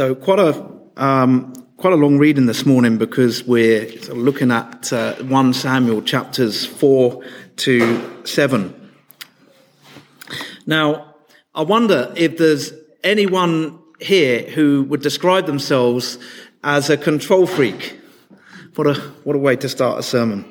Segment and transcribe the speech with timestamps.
[0.00, 0.54] So quite a
[0.96, 6.64] um, quite a long reading this morning because we're looking at uh, one Samuel chapters
[6.64, 7.22] four
[7.56, 8.92] to seven.
[10.64, 11.16] Now,
[11.54, 12.72] I wonder if there's
[13.04, 16.18] anyone here who would describe themselves
[16.64, 18.00] as a control freak.
[18.76, 18.94] What a
[19.24, 20.46] what a way to start a sermon.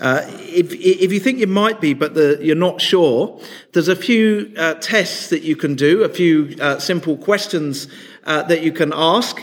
[0.00, 3.40] Uh, if, if you think you might be, but the, you're not sure,
[3.72, 7.88] there's a few uh, tests that you can do, a few uh, simple questions
[8.24, 9.40] uh, that you can ask.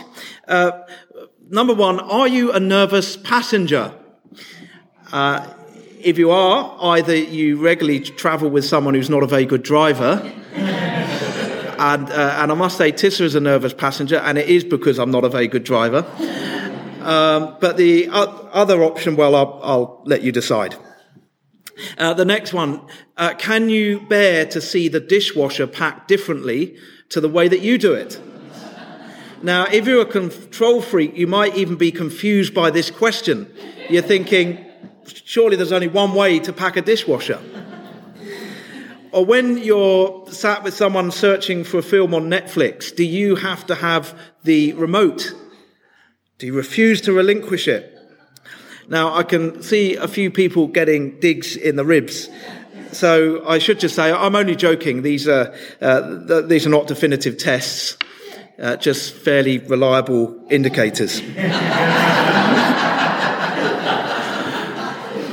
[0.48, 0.72] Uh,
[1.50, 3.92] number one, are you a nervous passenger?
[5.12, 10.20] If you are, either you regularly travel with someone who's not a very good driver.
[10.54, 15.10] and, and I must say, Tissa is a nervous passenger, and it is because I'm
[15.10, 16.06] not a very good driver.
[17.06, 20.74] Um, but the other option, well, I'll, I'll let you decide.
[21.96, 22.80] Uh, the next one,
[23.16, 26.76] uh, can you bear to see the dishwasher packed differently
[27.10, 28.20] to the way that you do it?
[29.40, 33.54] Now, if you're a control freak, you might even be confused by this question.
[33.88, 34.66] You're thinking,
[35.06, 37.40] surely there's only one way to pack a dishwasher.
[39.12, 43.64] or when you're sat with someone searching for a film on Netflix, do you have
[43.66, 45.32] to have the remote
[46.38, 47.92] do you refuse to relinquish it?
[48.88, 52.28] Now, I can see a few people getting digs in the ribs.
[52.92, 55.02] So I should just say, I'm only joking.
[55.02, 57.96] These are, uh, these are not definitive tests,
[58.58, 61.20] uh, just fairly reliable indicators.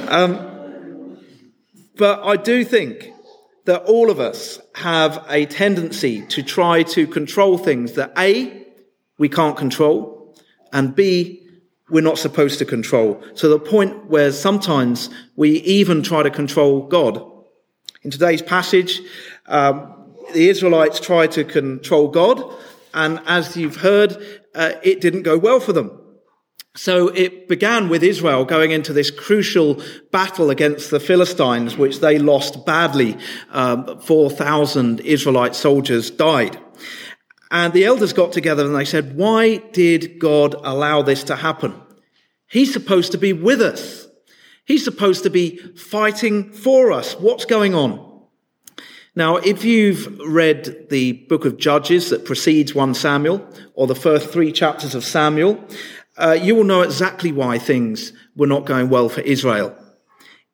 [0.07, 0.49] um,
[1.97, 3.11] but I do think
[3.65, 8.65] that all of us have a tendency to try to control things that A,
[9.17, 10.22] we can't control,
[10.73, 11.39] and B,
[11.89, 13.15] we're not supposed to control.
[13.35, 17.23] To the point where sometimes we even try to control God.
[18.01, 18.99] In today's passage,
[19.45, 19.93] um,
[20.33, 22.43] the Israelites tried to control God,
[22.93, 24.17] and as you've heard,
[24.55, 25.99] uh, it didn't go well for them.
[26.75, 29.79] So it began with Israel going into this crucial
[30.11, 33.15] battle against the Philistines, which they lost badly.
[33.51, 36.57] Um, 4,000 Israelite soldiers died.
[37.53, 41.79] And the elders got together and they said, why did God allow this to happen?
[42.47, 44.07] He's supposed to be with us.
[44.65, 47.13] He's supposed to be fighting for us.
[47.13, 48.23] What's going on?
[49.15, 54.31] Now, if you've read the book of Judges that precedes 1 Samuel, or the first
[54.31, 55.63] three chapters of Samuel,
[56.17, 59.77] uh, you will know exactly why things were not going well for Israel.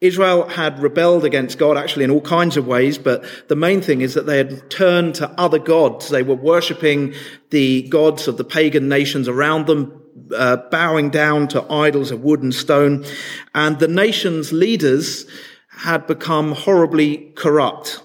[0.02, 4.00] Israel had rebelled against God actually in all kinds of ways, but the main thing
[4.00, 6.08] is that they had turned to other gods.
[6.08, 7.14] They were worshipping
[7.50, 10.02] the gods of the pagan nations around them,
[10.34, 13.06] uh, bowing down to idols of wood and stone.
[13.54, 15.26] And the nation's leaders
[15.68, 18.02] had become horribly corrupt.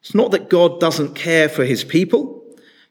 [0.00, 2.42] It's not that God doesn't care for his people.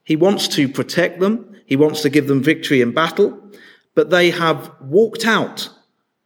[0.04, 1.56] He wants to protect them.
[1.66, 3.40] He wants to give them victory in battle,
[3.96, 5.70] but they have walked out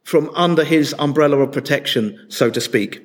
[0.04, 3.02] from under his umbrella of protection, so to speak.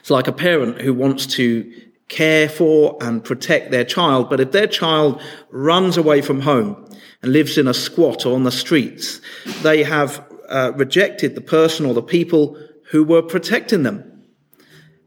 [0.00, 1.70] It's like a parent who wants to
[2.08, 6.88] care for and protect their child, but if their child runs away from home
[7.22, 9.20] and lives in a squat or on the streets,
[9.62, 12.58] they have uh, rejected the person or the people
[12.90, 14.22] who were protecting them.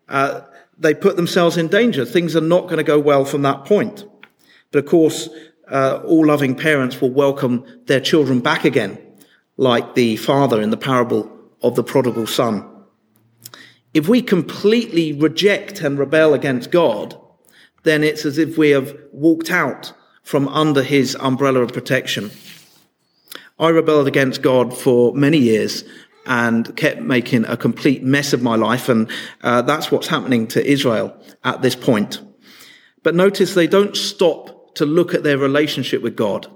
[0.09, 0.41] Uh,
[0.77, 2.05] they put themselves in danger.
[2.05, 4.05] Things are not going to go well from that point.
[4.71, 5.29] But of course,
[5.69, 8.97] uh, all loving parents will welcome their children back again
[9.57, 11.31] like the father in the parable
[11.61, 12.67] of the prodigal son.
[13.93, 17.19] If we completely reject and rebel against God,
[17.83, 22.31] then it's as if we have walked out from under his umbrella of protection.
[23.59, 25.83] I rebelled against God for many years
[26.25, 28.89] and kept making a complete mess of my life.
[28.89, 29.09] And
[29.41, 32.21] uh, that's what's happening to Israel at this point.
[33.03, 36.47] But notice they don't stop to look at their relationship with God.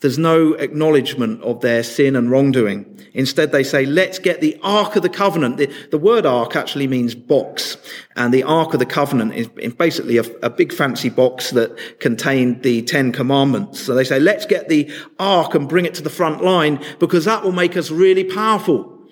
[0.00, 2.98] There's no acknowledgement of their sin and wrongdoing.
[3.12, 5.58] Instead, they say, let's get the Ark of the Covenant.
[5.58, 7.76] The, the word Ark actually means box.
[8.16, 12.62] And the Ark of the Covenant is, basically a, a, big fancy box that contained
[12.62, 13.80] the Ten Commandments.
[13.80, 17.26] So they say, let's get the Ark and bring it to the front line because
[17.26, 19.06] that will make us really powerful.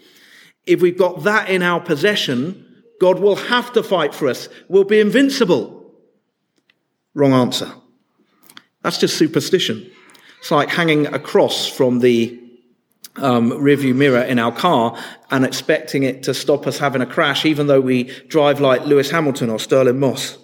[0.65, 2.65] If we've got that in our possession,
[2.99, 4.49] God will have to fight for us.
[4.69, 5.93] We'll be invincible.
[7.15, 7.73] Wrong answer.
[8.83, 9.91] That's just superstition.
[10.41, 12.39] It's like hanging a cross from the
[13.17, 14.97] um, rearview mirror in our car
[15.31, 19.11] and expecting it to stop us having a crash, even though we drive like Lewis
[19.11, 20.39] Hamilton or Stirling Moss.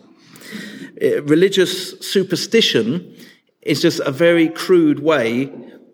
[0.96, 3.17] It, uh, religious superstition
[3.62, 5.52] is just a very crude way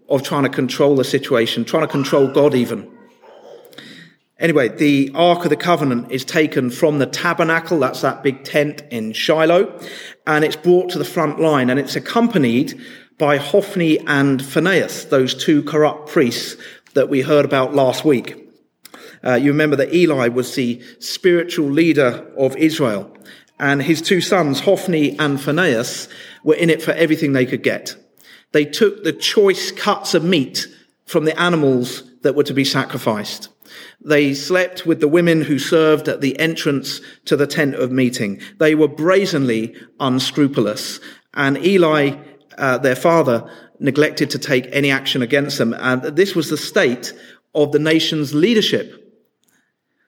[0.08, 2.90] of trying to control the situation, trying to control God even.
[4.38, 8.82] Anyway, the Ark of the Covenant is taken from the tabernacle, that's that big tent
[8.90, 9.78] in Shiloh,
[10.26, 12.80] and it's brought to the front line, and it's accompanied
[13.20, 16.56] by Hophni and Phinehas, those two corrupt priests
[16.94, 18.50] that we heard about last week.
[19.22, 23.14] Uh, you remember that Eli was the spiritual leader of Israel,
[23.58, 26.08] and his two sons, Hophni and Phinehas,
[26.44, 27.94] were in it for everything they could get.
[28.52, 30.66] They took the choice cuts of meat
[31.04, 33.50] from the animals that were to be sacrificed.
[34.00, 38.40] They slept with the women who served at the entrance to the tent of meeting.
[38.58, 41.00] They were brazenly unscrupulous.
[41.34, 42.16] And Eli,
[42.60, 45.74] uh, their father, neglected to take any action against them.
[45.74, 47.12] And this was the state
[47.54, 48.96] of the nation's leadership.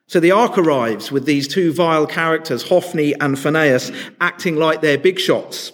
[0.06, 3.90] So the ark arrives with these two vile characters, Hophni and Phinehas,
[4.20, 5.72] acting like they're big shots.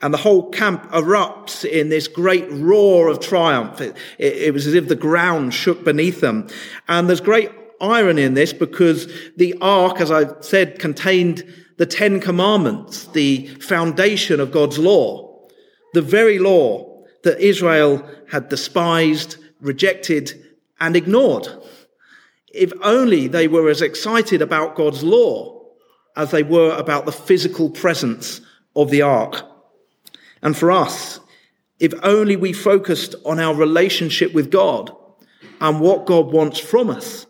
[0.00, 3.80] And the whole camp erupts in this great roar of triumph.
[3.80, 6.48] It, it, it, was as if the ground shook beneath them.
[6.88, 11.44] And there's great irony in this because the ark, as I said, contained
[11.78, 15.31] the Ten Commandments, the foundation of God's law,
[15.92, 20.32] the very law that Israel had despised, rejected,
[20.80, 21.48] and ignored.
[22.52, 25.62] If only they were as excited about God's law
[26.16, 28.40] as they were about the physical presence
[28.76, 29.42] of the ark.
[30.42, 31.20] And for us,
[31.78, 34.94] if only we focused on our relationship with God
[35.60, 37.26] and what God wants from us,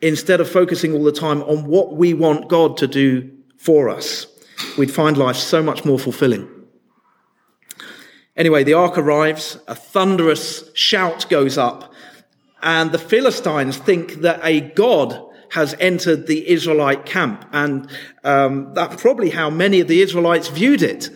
[0.00, 4.26] instead of focusing all the time on what we want God to do for us,
[4.76, 6.48] we'd find life so much more fulfilling.
[8.36, 11.92] Anyway, the ark arrives, a thunderous shout goes up,
[12.62, 17.48] and the Philistines think that a god has entered the Israelite camp.
[17.52, 17.88] And
[18.24, 21.10] um, that's probably how many of the Israelites viewed it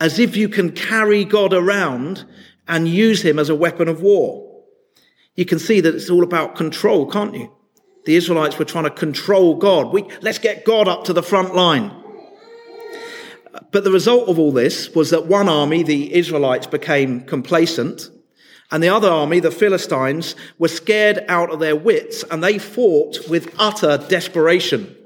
[0.00, 2.26] as if you can carry God around
[2.68, 4.62] and use him as a weapon of war.
[5.34, 7.50] You can see that it's all about control, can't you?
[8.04, 9.92] The Israelites were trying to control God.
[9.92, 11.99] We, let's get God up to the front line.
[13.72, 18.10] But the result of all this was that one army, the Israelites, became complacent,
[18.70, 23.28] and the other army, the Philistines, were scared out of their wits, and they fought
[23.28, 24.96] with utter desperation.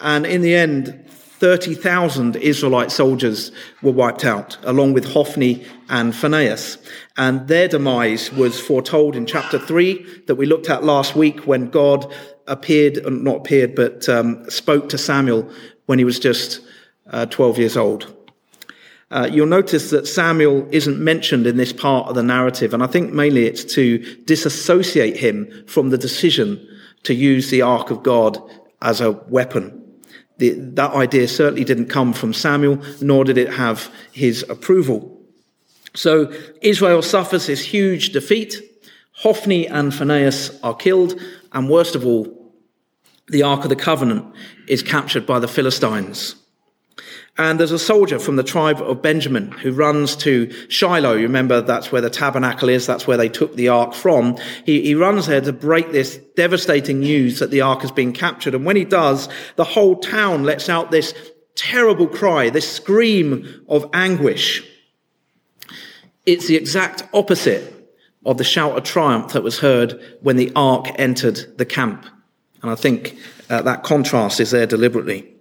[0.00, 3.52] And in the end, 30,000 Israelite soldiers
[3.82, 6.78] were wiped out, along with Hophni and Phinehas.
[7.16, 11.70] And their demise was foretold in chapter 3 that we looked at last week when
[11.70, 12.12] God
[12.48, 15.48] appeared, not appeared, but um, spoke to Samuel
[15.86, 16.60] when he was just
[17.10, 18.14] uh, 12 years old.
[19.10, 22.86] Uh, you'll notice that Samuel isn't mentioned in this part of the narrative, and I
[22.86, 26.66] think mainly it's to disassociate him from the decision
[27.04, 28.38] to use the ark of God
[28.82, 29.74] as a weapon.
[30.36, 35.18] The, that idea certainly didn't come from Samuel, nor did it have his approval.
[35.94, 38.56] So Israel suffers this huge defeat.
[39.12, 41.20] Hophni and Phinehas are killed,
[41.52, 42.52] and worst of all,
[43.28, 44.32] the Ark of the Covenant
[44.68, 46.36] is captured by the Philistines.
[47.38, 51.14] And there's a soldier from the tribe of Benjamin who runs to Shiloh.
[51.14, 52.84] You remember that's where the tabernacle is.
[52.84, 54.36] That's where they took the ark from.
[54.66, 58.56] He, he runs there to break this devastating news that the ark has been captured.
[58.56, 61.14] And when he does, the whole town lets out this
[61.54, 64.64] terrible cry, this scream of anguish.
[66.26, 67.72] It's the exact opposite
[68.26, 72.04] of the shout of triumph that was heard when the ark entered the camp.
[72.62, 73.16] And I think
[73.48, 75.37] uh, that contrast is there deliberately.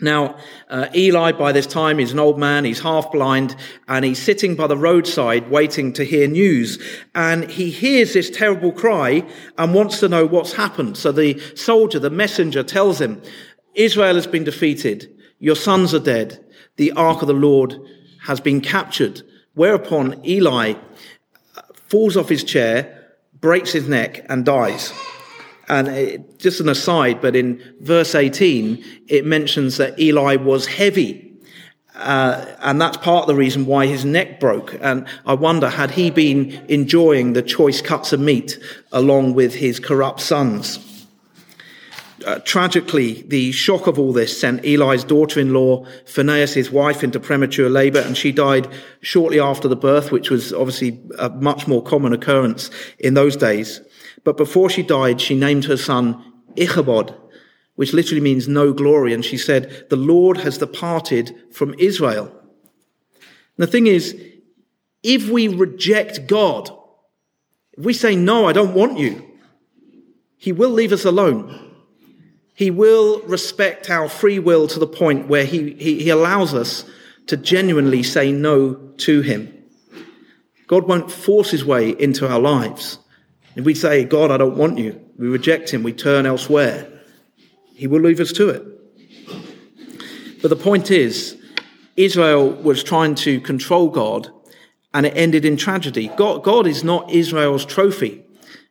[0.00, 0.36] Now,
[0.68, 3.54] uh, Eli, by this time, is an old man, he's half blind,
[3.86, 6.78] and he's sitting by the roadside waiting to hear news.
[7.14, 9.26] And he hears this terrible cry
[9.58, 10.96] and wants to know what's happened.
[10.96, 13.20] So the soldier, the messenger, tells him,
[13.74, 15.14] Israel has been defeated.
[15.38, 16.44] Your sons are dead.
[16.76, 17.78] The ark of the Lord
[18.22, 19.22] has been captured.
[19.54, 20.74] Whereupon Eli
[21.74, 22.96] falls off his chair,
[23.40, 24.92] breaks his neck, and dies.
[25.70, 31.32] And it, just an aside, but in verse 18, it mentions that Eli was heavy.
[31.94, 34.74] Uh, and that's part of the reason why his neck broke.
[34.80, 38.58] And I wonder, had he been enjoying the choice cuts of meat
[38.90, 40.84] along with his corrupt sons?
[42.26, 47.70] Uh, tragically, the shock of all this sent Eli's daughter-in-law, Phinehas, his wife, into premature
[47.70, 48.66] labor, and she died
[49.02, 53.80] shortly after the birth, which was obviously a much more common occurrence in those days.
[54.24, 56.22] But before she died, she named her son
[56.56, 57.14] Ichabod,
[57.76, 59.14] which literally means no glory.
[59.14, 62.26] And she said, the Lord has departed from Israel.
[62.26, 64.20] And the thing is,
[65.02, 66.70] if we reject God,
[67.72, 69.26] if we say, no, I don't want you,
[70.36, 71.68] he will leave us alone.
[72.54, 76.84] He will respect our free will to the point where he, he, he allows us
[77.26, 79.56] to genuinely say no to him.
[80.66, 82.98] God won't force his way into our lives.
[83.60, 86.90] If we say, God, I don't want you, we reject him, we turn elsewhere,
[87.74, 90.40] he will leave us to it.
[90.40, 91.36] But the point is,
[91.94, 94.30] Israel was trying to control God
[94.94, 96.08] and it ended in tragedy.
[96.16, 98.24] God, God is not Israel's trophy.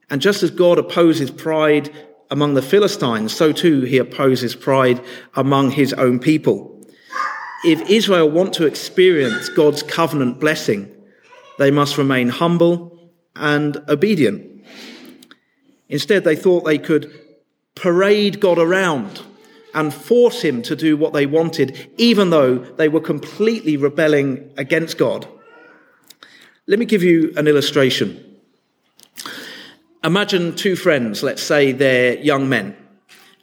[0.09, 1.93] And just as God opposes pride
[2.31, 4.99] among the Philistines, so too he opposes pride
[5.35, 6.83] among his own people.
[7.63, 10.91] If Israel want to experience God's covenant blessing,
[11.59, 14.48] they must remain humble and obedient.
[15.89, 17.11] Instead, they thought they could
[17.75, 19.21] parade God around
[19.73, 24.97] and force him to do what they wanted, even though they were completely rebelling against
[24.97, 25.27] God.
[26.67, 28.25] Let me give you an illustration.
[30.03, 32.75] Imagine two friends, let's say they're young men,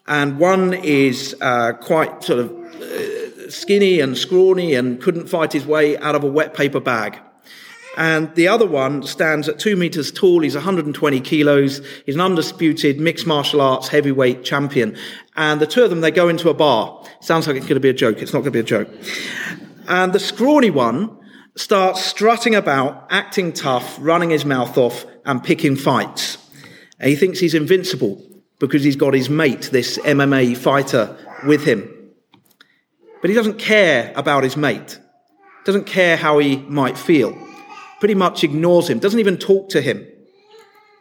[0.07, 5.67] and one is uh, quite sort of uh, skinny and scrawny and couldn't fight his
[5.67, 7.19] way out of a wet paper bag.
[7.97, 10.43] And the other one stands at two meters tall.
[10.43, 11.81] He's 120 kilos.
[12.05, 14.97] He's an undisputed mixed martial arts heavyweight champion.
[15.35, 17.03] And the two of them, they go into a bar.
[17.21, 18.21] Sounds like it's going to be a joke.
[18.21, 18.91] It's not going to be a joke.
[19.89, 21.17] And the scrawny one
[21.57, 26.37] starts strutting about, acting tough, running his mouth off and picking fights.
[27.01, 28.23] And he thinks he's invincible
[28.59, 31.91] because he's got his mate, this MMA fighter, with him.
[33.21, 34.99] But he doesn't care about his mate,
[35.65, 37.37] doesn't care how he might feel,
[37.99, 40.07] pretty much ignores him, doesn't even talk to him.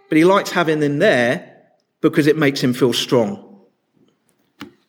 [0.10, 1.64] But he likes having him there
[2.02, 3.42] because it makes him feel strong.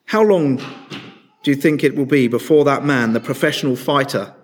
[0.04, 4.34] How long do you think it will be before that man, the professional fighter,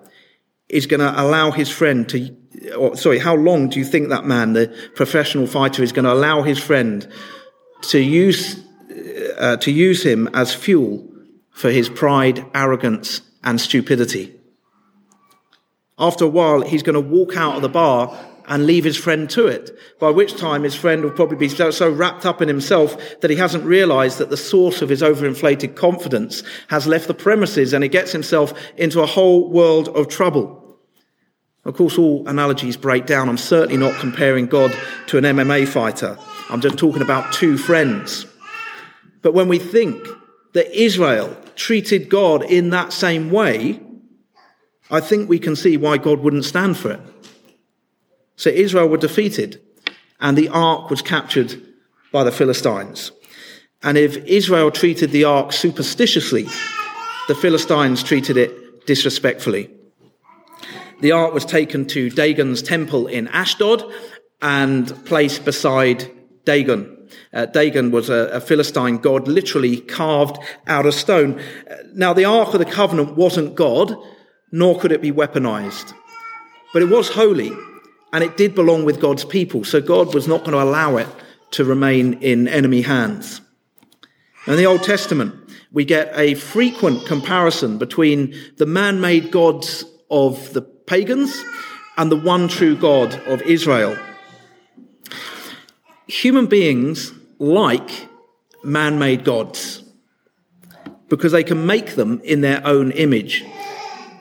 [0.69, 2.35] is going to allow his friend to
[2.77, 6.13] or, sorry, how long do you think that man, the professional fighter, is going to
[6.13, 7.07] allow his friend
[7.83, 8.63] to use,
[9.39, 11.09] uh, to use him as fuel
[11.51, 14.35] for his pride, arrogance, and stupidity?
[16.03, 18.13] After a while, he's going to walk out of the bar
[18.49, 21.71] and leave his friend to it, by which time his friend will probably be so,
[21.71, 25.77] so, wrapped up in himself that he hasn't realized that the source of his overinflated
[25.77, 30.77] confidence has left the premises and he gets himself into a whole world of trouble.
[31.65, 33.29] Of course, all analogies break down.
[33.29, 36.19] I'm certainly not comparing God to an MMA fighter.
[36.51, 38.27] I'm just talking about two friends.
[39.23, 40.05] But when we think
[40.55, 43.81] that Israel treated God in that same way,
[44.93, 47.01] I think we can see why God wouldn't stand for it.
[48.37, 49.61] So Israel were defeated,
[50.21, 51.61] and the ark was captured
[52.13, 53.11] by the Philistines.
[53.83, 56.45] And if Israel treated the ark superstitiously,
[57.27, 59.71] the Philistines treated it disrespectfully.
[61.01, 63.83] The ark was taken to Dagon's temple in Ashdod
[64.43, 66.11] and placed beside
[66.45, 67.09] Dagon.
[67.33, 71.41] Uh, Dagon was a, a, Philistine god, literally carved out of stone.
[71.95, 73.97] Now, the Ark of the Covenant wasn't God,
[74.53, 75.95] nor could it be weaponized.
[76.73, 77.53] But it was holy,
[78.13, 81.09] and it did belong with God's people, so God was not going to allow it
[81.53, 83.41] to remain in enemy hands.
[84.47, 85.35] In the Old Testament,
[85.73, 91.43] we get a frequent comparison between the man made gods of the pagans
[91.97, 93.97] and the one true God of Israel.
[96.07, 98.09] Human beings like
[98.63, 99.83] man made gods
[101.09, 103.45] because they can make them in their own image.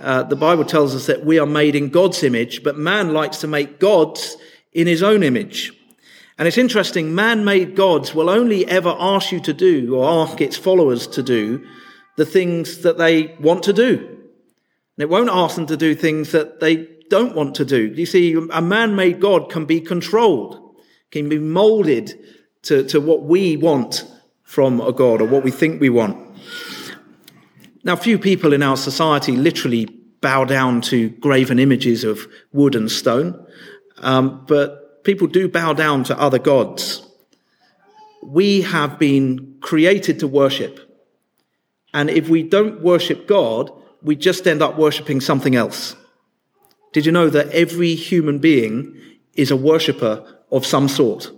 [0.02, 3.38] Uh, the Bible tells us that we are made in God's image, but man likes
[3.42, 4.36] to make gods
[4.74, 5.72] in his own image.
[6.38, 10.42] And it's interesting, man made gods will only ever ask you to do or ask
[10.42, 11.64] its followers to do
[12.18, 13.98] the things that they want to do.
[14.00, 17.94] And it won't ask them to do things that they don't want to do.
[17.94, 20.76] You see, a man-made God can be controlled,
[21.12, 22.18] can be molded
[22.64, 24.06] to, to what we want
[24.44, 26.31] from a God or what we think we want.
[27.84, 29.86] Now, few people in our society literally
[30.22, 33.46] bow down to graven images of wood and stone,
[33.98, 37.06] um, but people do bow down to other gods.
[38.24, 40.80] We have been created to worship.
[41.94, 43.72] And if we don't worship God,
[44.04, 45.96] we just end up worshipping something else.
[46.94, 48.96] Did you know that every human being
[49.34, 51.32] is a worshipper of some sort?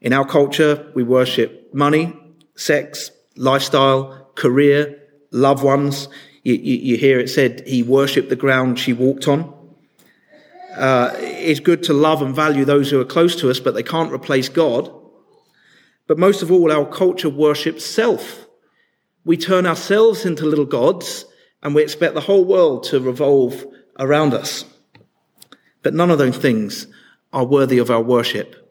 [0.00, 2.12] In our culture, we worship money,
[2.56, 6.08] sex, lifestyle, career, loved ones.
[6.42, 9.52] You, you, you hear it said, he worshipped the ground she walked on.
[10.76, 13.82] Uh, it's good to love and value those who are close to us, but they
[13.82, 14.90] can't replace God.
[16.06, 18.46] But most of all, our culture worships self.
[19.24, 21.24] We turn ourselves into little gods
[21.62, 23.64] and we expect the whole world to revolve
[23.98, 24.64] around us.
[25.82, 26.86] But none of those things
[27.32, 28.61] are worthy of our worship.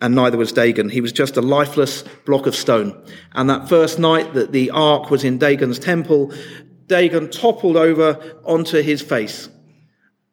[0.00, 0.90] And neither was Dagon.
[0.90, 3.02] He was just a lifeless block of stone.
[3.32, 6.32] And that first night that the ark was in Dagon's temple,
[6.86, 9.48] Dagon toppled over onto his face.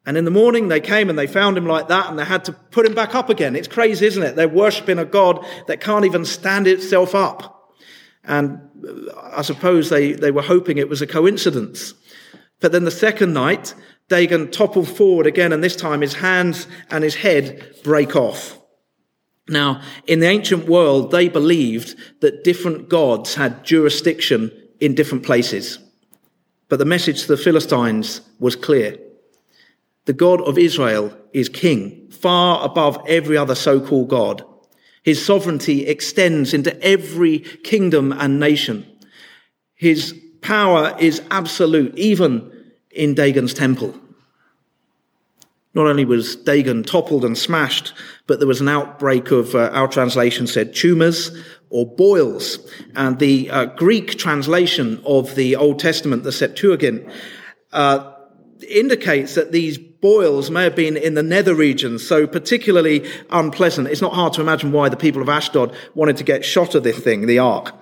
[0.06, 2.44] And in the morning they came and they found him like that and they had
[2.44, 3.56] to put him back up again.
[3.56, 4.36] It's crazy, isn't it?
[4.36, 7.72] They're worshipping a God that can't even stand itself up.
[8.22, 8.60] And
[9.16, 11.94] I suppose they, they were hoping it was a coincidence.
[12.60, 13.74] But then the second night,
[14.08, 18.58] Dagon toppled forward again, and this time his hands and his head break off.
[19.48, 25.78] Now, in the ancient world, they believed that different gods had jurisdiction in different places.
[26.68, 28.98] But the message to the Philistines was clear.
[30.06, 34.44] The God of Israel is king, far above every other so-called God.
[35.02, 38.86] His sovereignty extends into every kingdom and nation.
[39.74, 42.50] His power is absolute, even
[42.90, 43.94] in Dagon's temple.
[45.74, 47.92] Not only was Dagon toppled and smashed,
[48.26, 51.36] but there was an outbreak of, uh, our translation said, tumors
[51.68, 52.58] or boils.
[52.94, 57.06] And the uh, Greek translation of the Old Testament, the Septuagint,
[57.72, 58.12] uh,
[58.68, 63.88] indicates that these boils may have been in the nether regions, so particularly unpleasant.
[63.88, 66.84] It's not hard to imagine why the people of Ashdod wanted to get shot of
[66.84, 67.74] this thing, the ark.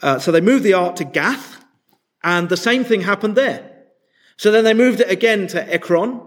[0.00, 1.64] Uh, so they moved the ark to Gath,
[2.22, 3.86] and the same thing happened there.
[4.36, 6.20] So then they moved it again to Ekron,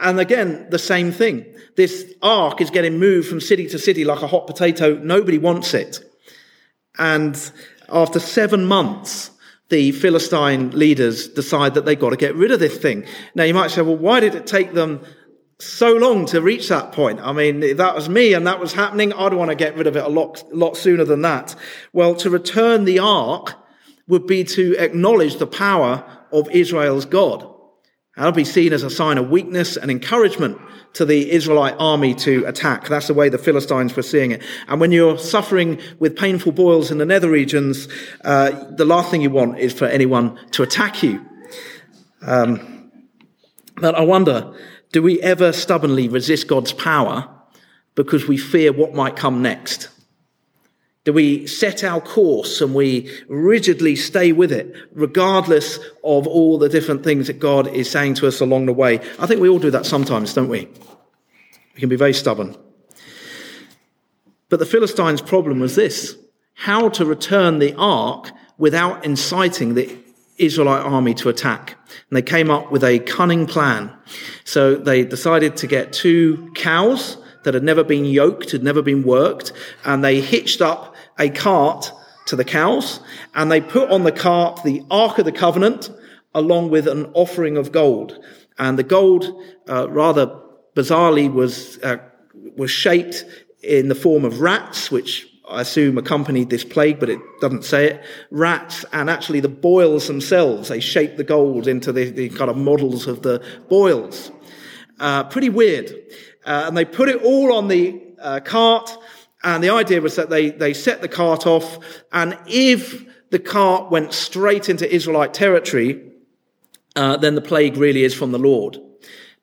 [0.00, 1.44] and again, the same thing.
[1.76, 4.96] This ark is getting moved from city to city like a hot potato.
[4.96, 6.00] Nobody wants it.
[6.98, 7.38] And
[7.88, 9.30] after seven months,
[9.68, 13.04] the Philistine leaders decide that they've got to get rid of this thing.
[13.34, 15.04] Now you might say, well, why did it take them
[15.58, 17.20] so long to reach that point?
[17.20, 19.86] I mean, if that was me and that was happening, I'd want to get rid
[19.86, 21.54] of it a lot, lot sooner than that.
[21.92, 23.54] Well, to return the ark
[24.06, 27.54] would be to acknowledge the power of Israel's God.
[28.18, 30.60] That'll be seen as a sign of weakness and encouragement
[30.94, 32.88] to the Israelite army to attack.
[32.88, 34.42] That's the way the Philistines were seeing it.
[34.66, 37.86] And when you're suffering with painful boils in the nether regions,
[38.24, 41.24] uh, the last thing you want is for anyone to attack you.
[42.22, 42.90] Um,
[43.76, 44.52] but I wonder,
[44.90, 47.28] do we ever stubbornly resist God's power
[47.94, 49.90] because we fear what might come next?
[51.08, 56.68] Do we set our course and we rigidly stay with it, regardless of all the
[56.68, 59.00] different things that God is saying to us along the way?
[59.18, 60.68] I think we all do that sometimes, don't we?
[61.74, 62.54] We can be very stubborn.
[64.50, 66.14] But the Philistines' problem was this
[66.52, 69.90] how to return the ark without inciting the
[70.36, 71.78] Israelite army to attack.
[72.10, 73.90] And they came up with a cunning plan.
[74.44, 79.02] So they decided to get two cows that had never been yoked, had never been
[79.02, 79.54] worked,
[79.86, 80.87] and they hitched up
[81.18, 81.92] a cart
[82.26, 83.00] to the cows,
[83.34, 85.90] and they put on the cart the Ark of the Covenant
[86.34, 88.18] along with an offering of gold.
[88.58, 90.38] And the gold, uh, rather
[90.74, 91.98] bizarrely, was, uh,
[92.56, 93.24] was shaped
[93.62, 97.86] in the form of rats, which I assume accompanied this plague, but it doesn't say
[97.86, 98.04] it.
[98.30, 102.56] Rats and actually the boils themselves, they shaped the gold into the, the kind of
[102.56, 104.30] models of the boils.
[105.00, 105.90] Uh, pretty weird.
[106.44, 108.96] Uh, and they put it all on the uh, cart
[109.42, 111.78] and the idea was that they, they set the cart off,
[112.12, 116.02] and if the cart went straight into Israelite territory,
[116.96, 118.78] uh, then the plague really is from the Lord.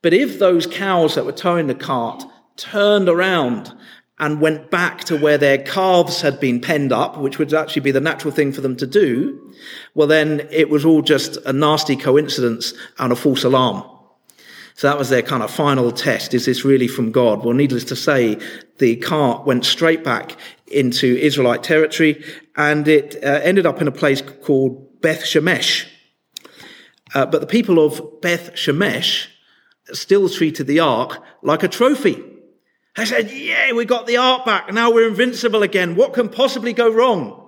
[0.02, 2.24] But if those cows that were towing the cart
[2.58, 3.74] turned around
[4.20, 7.92] and went back to where their calves had been penned up, which would actually be
[7.92, 9.54] the natural thing for them to do,
[9.94, 13.84] well, then it was all just a nasty coincidence and a false alarm.
[14.76, 16.34] So that was their kind of final test.
[16.34, 17.46] Is this really from God?
[17.46, 18.38] Well, needless to say,
[18.78, 20.36] the cart went straight back
[20.68, 22.24] into Israelite territory
[22.58, 25.88] and it uh, ended up in a place called Beth Shemesh.
[27.14, 29.28] Uh, but the people of Beth Shemesh
[29.94, 32.22] still treated the ark like a trophy.
[32.98, 34.74] They said, yeah, we got the ark back.
[34.74, 35.96] Now we're invincible again.
[35.96, 37.45] What can possibly go wrong?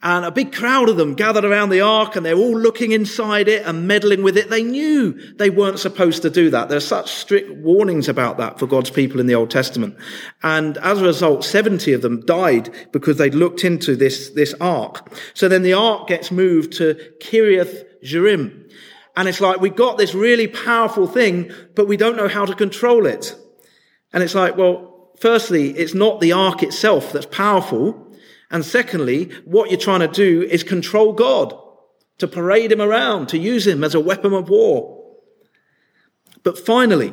[0.00, 3.48] And a big crowd of them gathered around the ark and they're all looking inside
[3.48, 4.48] it and meddling with it.
[4.48, 6.68] They knew they weren't supposed to do that.
[6.68, 9.96] There's such strict warnings about that for God's people in the Old Testament.
[10.44, 15.12] And as a result, 70 of them died because they'd looked into this, this ark.
[15.34, 18.70] So then the ark gets moved to Kiriath Jearim.
[19.16, 22.54] And it's like, we got this really powerful thing, but we don't know how to
[22.54, 23.34] control it.
[24.12, 28.07] And it's like, well, firstly, it's not the ark itself that's powerful.
[28.50, 31.54] And secondly, what you're trying to do is control God,
[32.18, 34.98] to parade him around, to use him as a weapon of war.
[36.42, 37.12] But finally,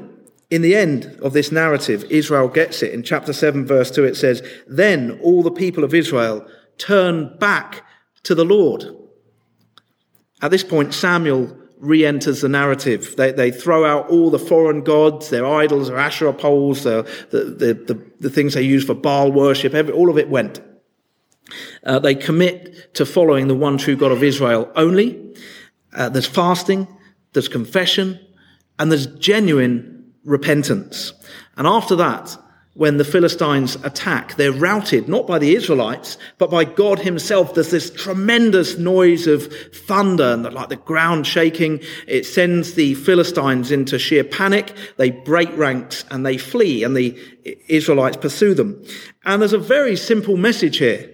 [0.49, 2.93] in the end of this narrative, Israel gets it.
[2.93, 7.83] In chapter 7, verse 2, it says, Then all the people of Israel turn back
[8.23, 8.85] to the Lord.
[10.41, 13.15] At this point, Samuel re enters the narrative.
[13.15, 17.73] They, they throw out all the foreign gods, their idols, their Asherah poles, the, the,
[17.73, 20.61] the, the, things they use for Baal worship, every, all of it went.
[21.83, 25.35] Uh, they commit to following the one true God of Israel only.
[25.93, 26.87] Uh, there's fasting,
[27.33, 28.19] there's confession,
[28.79, 31.13] and there's genuine repentance.
[31.55, 32.37] And after that,
[32.75, 34.35] when the Philistines attack.
[34.35, 37.53] They're routed not by the Israelites, but by God himself.
[37.53, 41.79] There's this tremendous noise of thunder and like the ground shaking.
[42.05, 44.75] It sends the Philistines into sheer panic.
[44.97, 47.17] They break ranks and they flee and the
[47.69, 48.83] Israelites pursue them.
[49.23, 51.09] And there's a very simple message here.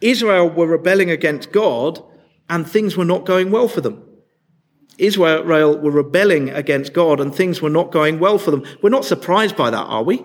[0.00, 2.02] Israel were rebelling against God
[2.48, 4.02] and things were not going well for them.
[4.98, 8.64] Israel were rebelling against God and things were not going well for them.
[8.82, 10.24] We're not surprised by that, are we?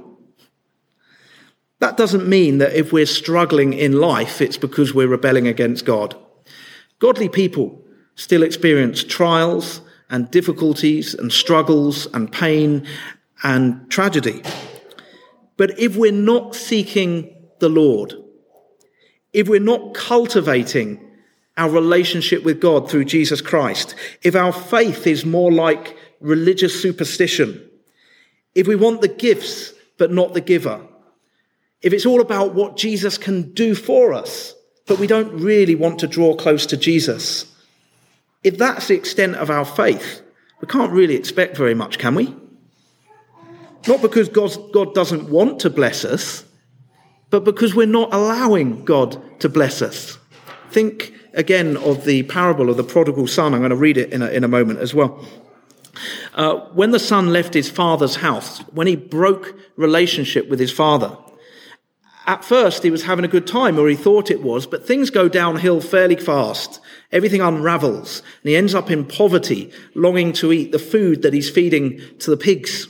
[1.79, 6.15] That doesn't mean that if we're struggling in life, it's because we're rebelling against God.
[6.99, 7.83] Godly people
[8.15, 12.85] still experience trials and difficulties and struggles and pain
[13.43, 14.43] and tragedy.
[15.57, 18.13] But if we're not seeking the Lord,
[19.33, 20.99] if we're not cultivating
[21.57, 27.61] our relationship with God through Jesus Christ, if our faith is more like religious superstition,
[28.55, 30.81] if we want the gifts but not the giver,
[31.81, 34.53] if it's all about what Jesus can do for us,
[34.87, 37.45] but we don't really want to draw close to Jesus,
[38.43, 40.21] if that's the extent of our faith,
[40.61, 42.35] we can't really expect very much, can we?
[43.87, 46.43] Not because God doesn't want to bless us,
[47.31, 50.19] but because we're not allowing God to bless us.
[50.69, 53.53] Think again of the parable of the prodigal son.
[53.53, 55.25] I'm going to read it in a, in a moment as well.
[56.35, 61.17] Uh, when the son left his father's house, when he broke relationship with his father,
[62.27, 65.09] at first he was having a good time, or he thought it was, but things
[65.09, 66.79] go downhill fairly fast.
[67.11, 71.49] Everything unravels, and he ends up in poverty, longing to eat the food that he's
[71.49, 72.87] feeding to the pigs.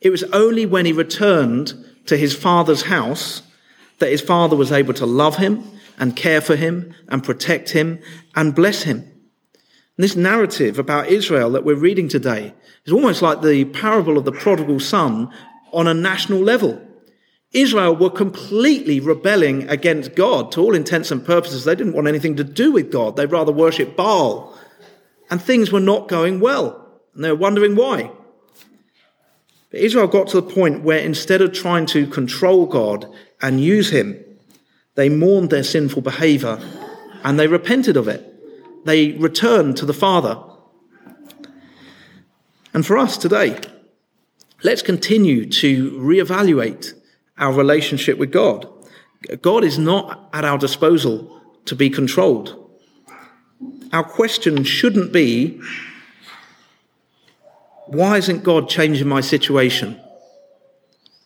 [0.00, 1.74] It was only when he returned
[2.06, 3.42] to his father's house
[3.98, 5.64] that his father was able to love him
[5.98, 8.00] and care for him and protect him
[8.34, 8.98] and bless him.
[8.98, 12.52] And this narrative about Israel that we're reading today
[12.84, 15.32] is almost like the parable of the prodigal son
[15.72, 16.82] on a national level.
[17.52, 20.52] Israel were completely rebelling against God.
[20.52, 23.16] To all intents and purposes, they didn't want anything to do with God.
[23.16, 24.54] They'd rather worship Baal.
[25.30, 26.86] And things were not going well.
[27.14, 28.10] And they were wondering why.
[29.84, 34.22] Israel got to the point where instead of trying to control God and use him,
[34.94, 36.58] they mourned their sinful behavior
[37.22, 38.32] and they repented of it.
[38.84, 40.40] They returned to the Father.
[42.72, 43.58] And for us today,
[44.62, 46.92] let's continue to reevaluate
[47.38, 48.68] our relationship with God.
[49.42, 52.62] God is not at our disposal to be controlled.
[53.92, 55.60] Our question shouldn't be,
[57.86, 60.00] why isn't God changing my situation?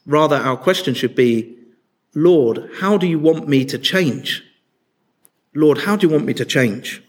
[0.07, 1.57] Rather, our question should be,
[2.15, 4.43] Lord, how do you want me to change?
[5.55, 7.03] Lord, how do you want me to change?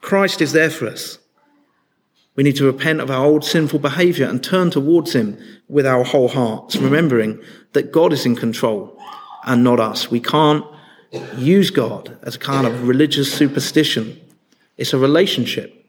[0.00, 1.18] Christ is there for us.
[2.36, 6.04] We need to repent of our old sinful behavior and turn towards Him with our
[6.04, 7.40] whole hearts, remembering
[7.72, 8.98] that God is in control
[9.44, 10.10] and not us.
[10.10, 10.64] We can't
[11.36, 14.20] use God as a kind of religious superstition.
[14.76, 15.86] It's a relationship.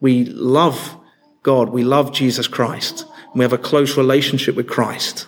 [0.00, 0.96] We love
[1.42, 1.70] God.
[1.70, 3.04] We love Jesus Christ.
[3.34, 5.26] We have a close relationship with Christ.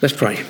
[0.00, 0.44] Let's pray.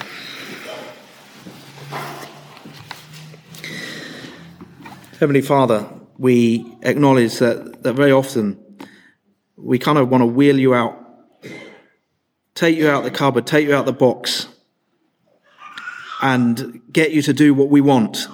[5.20, 8.60] Heavenly Father, we acknowledge that, that very often
[9.56, 10.98] we kind of want to wheel you out,
[12.54, 14.48] take you out the cupboard, take you out the box,
[16.20, 18.26] and get you to do what we want,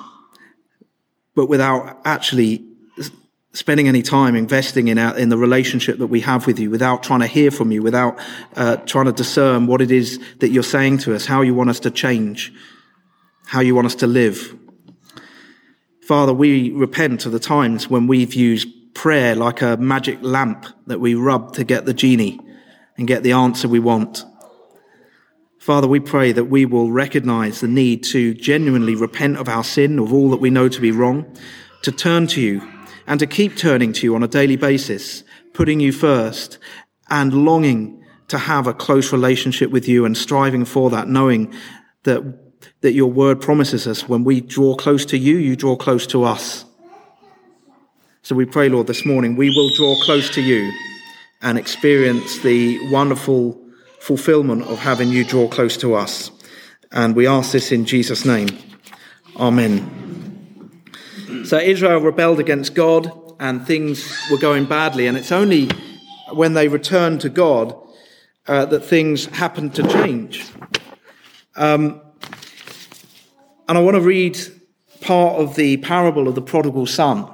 [1.35, 2.70] but without actually
[3.53, 7.03] spending any time investing in our, in the relationship that we have with you, without
[7.03, 8.19] trying to hear from you, without
[8.57, 11.71] uh, trying to discern what it is that you're saying to us, how you want
[11.71, 12.53] us to change,
[13.47, 14.57] how you want us to live.
[16.03, 21.01] Father, we repent of the times when we've used prayer like a magic lamp that
[21.01, 22.39] we rub to get the genie
[22.97, 24.25] and get the answer we want.
[25.59, 29.99] Father, we pray that we will recognize the need to genuinely repent of our sin,
[29.99, 31.27] of all that we know to be wrong,
[31.83, 32.63] to turn to you
[33.11, 36.59] and to keep turning to you on a daily basis, putting you first
[37.09, 41.53] and longing to have a close relationship with you and striving for that, knowing
[42.05, 42.23] that
[42.83, 46.23] that your word promises us when we draw close to you, you draw close to
[46.23, 46.65] us.
[48.23, 50.73] So we pray, Lord, this morning we will draw close to you
[51.43, 53.61] and experience the wonderful
[53.99, 56.31] fulfillment of having you draw close to us.
[56.93, 58.51] And we ask this in Jesus' name.
[59.37, 60.30] Amen.
[61.45, 65.07] So Israel rebelled against God and things were going badly.
[65.07, 65.69] And it's only
[66.33, 67.75] when they returned to God
[68.47, 70.47] uh, that things happened to change.
[71.57, 72.01] Um,
[73.69, 74.39] and I want to read
[75.01, 77.33] part of the parable of the prodigal son.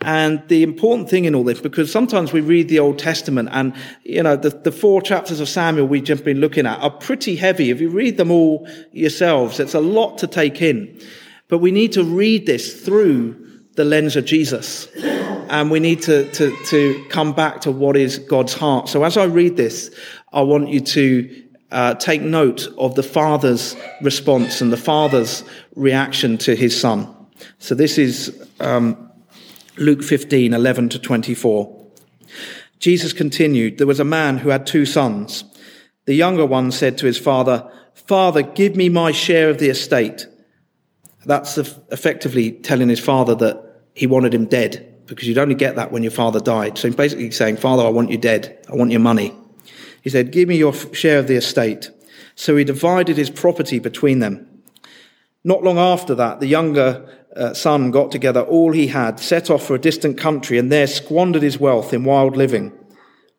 [0.00, 3.74] And the important thing in all this, because sometimes we read the Old Testament and,
[4.02, 7.36] you know, the, the four chapters of Samuel we've just been looking at are pretty
[7.36, 7.70] heavy.
[7.70, 11.00] If you read them all yourselves, it's a lot to take in.
[11.48, 14.88] But we need to read this through the lens of Jesus.
[14.96, 18.88] And we need to, to, to come back to what is God's heart.
[18.88, 19.94] So as I read this,
[20.32, 26.38] I want you to uh, take note of the Father's response and the Father's reaction
[26.38, 27.14] to his Son.
[27.58, 29.10] So this is um,
[29.76, 31.84] Luke 15, 11 to 24.
[32.78, 35.44] Jesus continued, There was a man who had two sons.
[36.04, 40.26] The younger one said to his father, Father, give me my share of the estate.
[41.26, 45.92] That's effectively telling his father that he wanted him dead because you'd only get that
[45.92, 46.78] when your father died.
[46.78, 48.58] So he's basically saying, Father, I want you dead.
[48.70, 49.34] I want your money.
[50.02, 51.90] He said, Give me your share of the estate.
[52.34, 54.48] So he divided his property between them.
[55.44, 57.06] Not long after that, the younger
[57.36, 60.86] uh, son got together all he had, set off for a distant country, and there
[60.86, 62.72] squandered his wealth in wild living.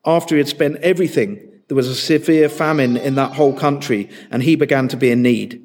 [0.06, 4.44] After he had spent everything, there was a severe famine in that whole country, and
[4.44, 5.65] he began to be in need.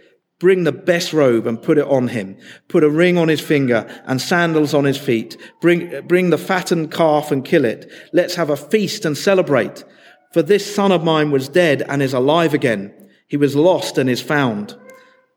[0.41, 2.35] Bring the best robe and put it on him.
[2.67, 5.37] Put a ring on his finger and sandals on his feet.
[5.61, 7.91] Bring, bring the fattened calf and kill it.
[8.11, 9.83] Let's have a feast and celebrate.
[10.33, 12.91] For this son of mine was dead and is alive again.
[13.27, 14.75] He was lost and is found.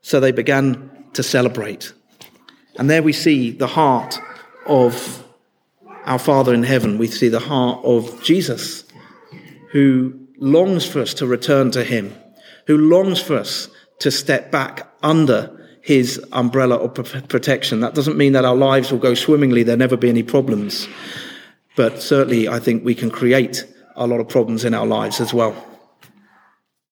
[0.01, 1.93] So they began to celebrate.
[2.79, 4.19] And there we see the heart
[4.65, 5.23] of
[6.05, 6.97] our Father in heaven.
[6.97, 8.85] We see the heart of Jesus,
[9.69, 12.11] who longs for us to return to him,
[12.65, 16.93] who longs for us to step back under his umbrella of
[17.29, 17.79] protection.
[17.79, 20.87] That doesn't mean that our lives will go swimmingly, there'll never be any problems.
[21.75, 25.33] But certainly, I think we can create a lot of problems in our lives as
[25.33, 25.55] well.